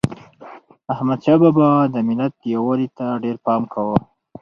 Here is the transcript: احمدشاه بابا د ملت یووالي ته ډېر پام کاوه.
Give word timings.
احمدشاه 0.93 1.37
بابا 1.41 1.69
د 1.93 1.95
ملت 2.07 2.35
یووالي 2.53 2.87
ته 2.97 3.05
ډېر 3.23 3.35
پام 3.45 3.61
کاوه. 3.73 3.97